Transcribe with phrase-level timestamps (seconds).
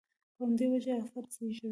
[0.35, 1.69] په همدې وجه افت زېږوي.